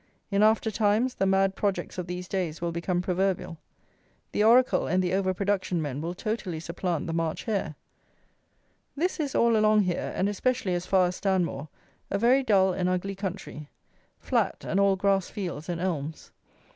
In 0.31 0.41
after 0.41 0.71
times, 0.71 1.13
the 1.13 1.27
mad 1.27 1.53
projects 1.55 1.99
of 1.99 2.07
these 2.07 2.27
days 2.27 2.59
will 2.59 2.71
become 2.71 3.03
proverbial. 3.03 3.59
The 4.31 4.43
Oracle 4.43 4.87
and 4.87 5.03
the 5.03 5.13
over 5.13 5.31
production 5.31 5.79
men 5.79 6.01
will 6.01 6.15
totally 6.15 6.59
supplant 6.59 7.05
the 7.05 7.13
March 7.13 7.43
hare. 7.43 7.75
This 8.97 9.19
is, 9.19 9.35
all 9.35 9.55
along 9.55 9.81
here, 9.81 10.11
and 10.15 10.27
especially 10.27 10.73
as 10.73 10.87
far 10.87 11.05
as 11.05 11.17
Stanmore, 11.17 11.69
a 12.09 12.17
very 12.17 12.41
dull 12.41 12.73
and 12.73 12.89
ugly 12.89 13.13
country: 13.13 13.69
flat, 14.17 14.65
and 14.65 14.79
all 14.79 14.95
grass 14.95 15.29
fields 15.29 15.69
and 15.69 15.79
elms. 15.79 16.31